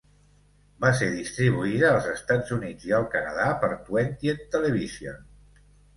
Va 0.85 0.89
ser 0.99 1.09
distribuïda 1.17 1.91
als 1.91 2.07
Estats 2.13 2.55
Units 2.57 2.89
i 2.93 2.97
al 3.01 3.05
Canadà 3.17 3.53
per 3.65 3.69
Twentieth 3.91 4.43
Television. 4.57 5.21